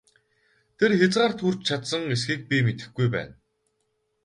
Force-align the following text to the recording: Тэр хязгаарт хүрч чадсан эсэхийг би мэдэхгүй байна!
Тэр 0.77 0.91
хязгаарт 0.99 1.39
хүрч 1.41 1.59
чадсан 1.67 2.01
эсэхийг 2.15 2.41
би 2.49 2.57
мэдэхгүй 2.65 3.07
байна! 3.15 3.33